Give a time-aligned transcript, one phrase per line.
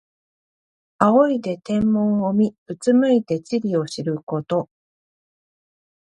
[0.97, 4.67] 仰いで天文を見、うつむいて地理を知ること。